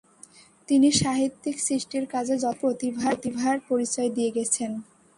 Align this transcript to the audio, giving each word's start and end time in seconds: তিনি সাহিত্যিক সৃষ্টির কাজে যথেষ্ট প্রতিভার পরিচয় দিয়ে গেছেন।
তিনি 0.69 0.89
সাহিত্যিক 0.93 1.55
সৃষ্টির 1.59 2.05
কাজে 2.05 2.35
যথেষ্ট 2.37 2.59
প্রতিভার 2.61 3.55
পরিচয় 3.69 4.09
দিয়ে 4.09 4.31
গেছেন। 4.31 4.71